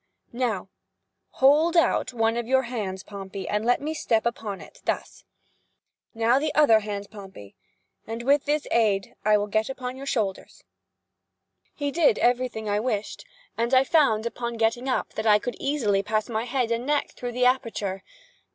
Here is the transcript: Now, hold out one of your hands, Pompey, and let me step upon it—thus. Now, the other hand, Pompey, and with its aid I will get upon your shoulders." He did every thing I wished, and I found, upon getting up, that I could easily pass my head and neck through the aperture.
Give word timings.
Now, 0.33 0.67
hold 1.33 1.77
out 1.77 2.11
one 2.11 2.35
of 2.35 2.47
your 2.47 2.63
hands, 2.63 3.03
Pompey, 3.03 3.47
and 3.47 3.63
let 3.63 3.79
me 3.79 3.93
step 3.93 4.25
upon 4.25 4.59
it—thus. 4.59 5.25
Now, 6.15 6.39
the 6.39 6.51
other 6.55 6.79
hand, 6.79 7.11
Pompey, 7.11 7.53
and 8.07 8.23
with 8.23 8.49
its 8.49 8.65
aid 8.71 9.13
I 9.23 9.37
will 9.37 9.45
get 9.45 9.69
upon 9.69 9.95
your 9.97 10.07
shoulders." 10.07 10.63
He 11.75 11.91
did 11.91 12.17
every 12.17 12.47
thing 12.47 12.67
I 12.67 12.79
wished, 12.79 13.25
and 13.55 13.75
I 13.75 13.83
found, 13.83 14.25
upon 14.25 14.57
getting 14.57 14.89
up, 14.89 15.13
that 15.13 15.27
I 15.27 15.37
could 15.37 15.55
easily 15.59 16.01
pass 16.01 16.29
my 16.29 16.45
head 16.45 16.71
and 16.71 16.87
neck 16.87 17.11
through 17.11 17.33
the 17.33 17.45
aperture. 17.45 18.01